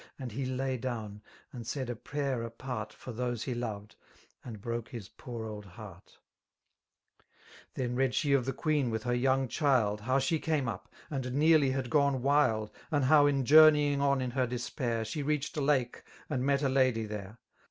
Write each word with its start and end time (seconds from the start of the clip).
And 0.17 0.31
he 0.31 0.47
lay 0.47 0.77
down, 0.77 1.21
and 1.53 1.67
said 1.67 1.87
a 1.87 1.93
pray^ 1.93 2.43
apart 2.43 2.91
For 2.91 3.11
those 3.11 3.43
he 3.43 3.53
loyed, 3.53 3.93
and 4.43 4.59
broke 4.59 4.89
his 4.89 5.09
poor 5.09 5.45
(Ad 5.59 5.65
faesart* 5.75 6.17
Then 7.75 7.95
read 7.95 8.15
she 8.15 8.33
of 8.33 8.45
the 8.45 8.51
queen 8.51 8.89
with 8.89 9.03
her 9.03 9.13
young 9.13 9.47
child. 9.47 10.01
How 10.01 10.17
she 10.17 10.39
came 10.39 10.67
up, 10.67 10.91
and 11.11 11.33
nearly 11.35 11.69
had 11.69 11.91
gone 11.91 12.23
wild. 12.23 12.71
And 12.89 13.05
how 13.05 13.27
in 13.27 13.45
journeying 13.45 14.01
on 14.01 14.21
in 14.21 14.31
her 14.31 14.47
d^pair. 14.47 15.05
She 15.05 15.21
reached 15.21 15.55
a 15.57 15.61
lake 15.61 16.01
and 16.31 16.43
met 16.43 16.63
a 16.63 16.67
lady 16.69 17.05
there. 17.05 17.37